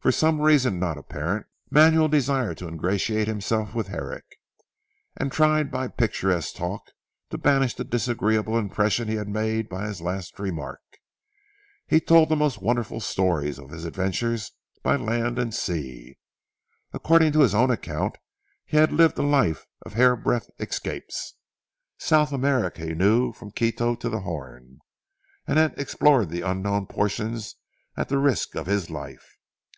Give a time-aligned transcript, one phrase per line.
[0.00, 4.38] For some reason not apparent, Manuel desired to ingratiate himself with Herrick,
[5.16, 6.90] and tried by picturesque talk
[7.30, 10.82] to banish the disagreeable impression he had made by his last remark.
[11.86, 14.52] He told the most wonderful stories of his adventures
[14.82, 16.18] by land and sea.
[16.92, 18.18] According to his own account
[18.66, 21.36] he had lived a life of hair breadth escapes.
[21.96, 24.80] South America he knew from Quito to the Horn,
[25.46, 27.56] and had explored the unknown portions
[27.96, 29.30] at the risk of his life.